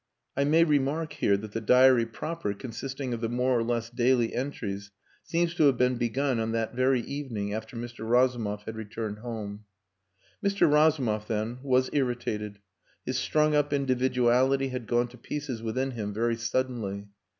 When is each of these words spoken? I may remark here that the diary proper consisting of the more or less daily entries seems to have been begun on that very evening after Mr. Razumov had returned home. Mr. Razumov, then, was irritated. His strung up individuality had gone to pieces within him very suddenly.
I 0.35 0.45
may 0.45 0.63
remark 0.63 1.13
here 1.13 1.37
that 1.37 1.51
the 1.51 1.61
diary 1.61 2.07
proper 2.07 2.55
consisting 2.55 3.13
of 3.13 3.21
the 3.21 3.29
more 3.29 3.59
or 3.59 3.61
less 3.63 3.91
daily 3.91 4.33
entries 4.33 4.89
seems 5.21 5.53
to 5.53 5.65
have 5.65 5.77
been 5.77 5.97
begun 5.97 6.39
on 6.39 6.53
that 6.53 6.73
very 6.73 7.01
evening 7.01 7.53
after 7.53 7.77
Mr. 7.77 8.09
Razumov 8.09 8.63
had 8.63 8.75
returned 8.75 9.19
home. 9.19 9.65
Mr. 10.43 10.67
Razumov, 10.67 11.27
then, 11.27 11.59
was 11.61 11.91
irritated. 11.93 12.57
His 13.05 13.19
strung 13.19 13.53
up 13.53 13.71
individuality 13.71 14.69
had 14.69 14.87
gone 14.87 15.07
to 15.09 15.19
pieces 15.19 15.61
within 15.61 15.91
him 15.91 16.15
very 16.15 16.35
suddenly. 16.35 17.07